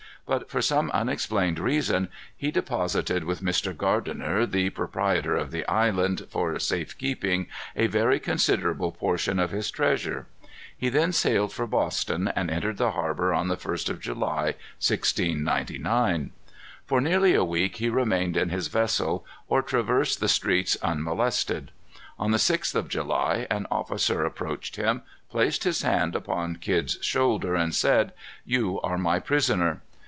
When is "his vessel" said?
18.49-19.25